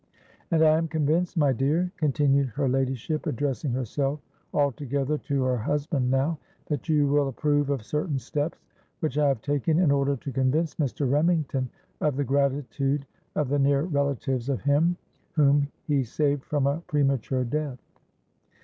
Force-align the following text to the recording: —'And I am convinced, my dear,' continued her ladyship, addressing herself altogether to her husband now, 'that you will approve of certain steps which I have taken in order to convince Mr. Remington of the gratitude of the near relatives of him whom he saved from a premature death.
—'And 0.49 0.63
I 0.63 0.79
am 0.79 0.87
convinced, 0.87 1.37
my 1.37 1.53
dear,' 1.53 1.91
continued 1.95 2.47
her 2.55 2.67
ladyship, 2.67 3.27
addressing 3.27 3.73
herself 3.73 4.19
altogether 4.51 5.19
to 5.19 5.43
her 5.43 5.57
husband 5.57 6.09
now, 6.09 6.39
'that 6.65 6.89
you 6.89 7.07
will 7.07 7.27
approve 7.27 7.69
of 7.69 7.83
certain 7.85 8.17
steps 8.17 8.57
which 9.01 9.19
I 9.19 9.27
have 9.27 9.43
taken 9.43 9.77
in 9.77 9.91
order 9.91 10.15
to 10.17 10.31
convince 10.31 10.73
Mr. 10.77 11.07
Remington 11.07 11.69
of 11.99 12.15
the 12.15 12.23
gratitude 12.23 13.05
of 13.35 13.49
the 13.49 13.59
near 13.59 13.83
relatives 13.83 14.49
of 14.49 14.61
him 14.61 14.97
whom 15.33 15.67
he 15.83 16.03
saved 16.03 16.45
from 16.45 16.65
a 16.65 16.81
premature 16.87 17.43
death. 17.43 17.77